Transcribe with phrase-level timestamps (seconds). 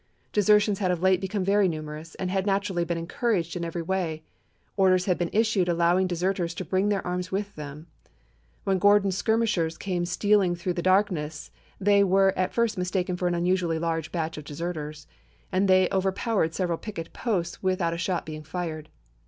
[0.33, 4.23] Desertions had of late become very numerous and had naturally been encouraged in every way;
[4.75, 7.85] orders had been issued allowing deserters to bring their arms with them.
[8.63, 8.79] When Mar.25,i865.
[8.79, 13.77] Gordon's skirmishers came stealing through the darkness they were at first mistaken for an unusually
[13.77, 15.05] large batch of deserters,
[15.51, 18.89] and they overpowered sev eral picket posts without a shot being fired.